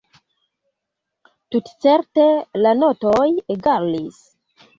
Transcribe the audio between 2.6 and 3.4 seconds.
la notoj